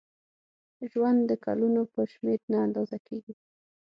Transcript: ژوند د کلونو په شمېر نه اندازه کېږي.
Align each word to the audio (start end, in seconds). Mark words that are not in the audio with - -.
ژوند 0.91 1.19
د 1.29 1.31
کلونو 1.45 1.81
په 1.93 2.01
شمېر 2.11 2.39
نه 2.51 2.57
اندازه 2.65 2.97
کېږي. 3.07 3.33